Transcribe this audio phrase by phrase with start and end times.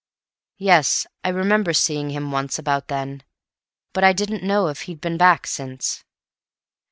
[0.57, 3.21] "Yes, I remember seeing him once about then,
[3.93, 6.03] but I didn't know if he had been back since."